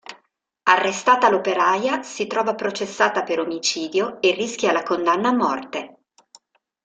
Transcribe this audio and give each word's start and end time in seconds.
Arrestata 0.63 1.29
l'operaia 1.29 2.01
si 2.01 2.25
trova 2.25 2.55
processata 2.55 3.21
per 3.21 3.37
omicidio 3.39 4.19
e 4.19 4.31
rischia 4.31 4.71
la 4.71 4.81
condanna 4.81 5.29
a 5.29 5.33
morte. 5.35 5.99